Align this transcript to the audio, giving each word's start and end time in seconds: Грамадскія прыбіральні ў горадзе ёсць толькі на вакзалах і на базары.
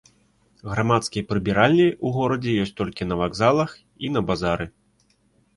Грамадскія 0.71 1.27
прыбіральні 1.31 1.85
ў 1.89 2.07
горадзе 2.17 2.55
ёсць 2.63 2.73
толькі 2.81 3.07
на 3.11 3.15
вакзалах 3.21 3.77
і 4.09 4.11
на 4.15 4.21
базары. 4.31 4.65